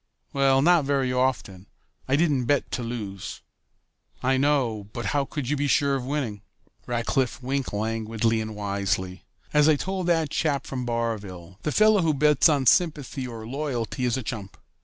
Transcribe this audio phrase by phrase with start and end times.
[0.33, 1.67] "Well, not very often.
[2.07, 3.41] I didn't bet to lose."
[4.23, 6.41] "I know, but how could you be sure of winning?"
[6.87, 9.25] Rackliff winked languidly and wisely.
[9.53, 14.03] "As I told that chap from Barville, the fellow who bets on sympathy or loyalty
[14.05, 14.57] is a chump.